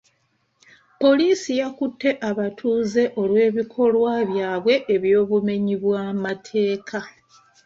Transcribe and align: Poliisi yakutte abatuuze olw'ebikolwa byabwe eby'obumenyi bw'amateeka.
Poliisi 1.01 1.51
yakutte 1.61 2.09
abatuuze 2.29 3.03
olw'ebikolwa 3.21 4.13
byabwe 4.29 4.73
eby'obumenyi 4.95 5.75
bw'amateeka. 5.81 6.99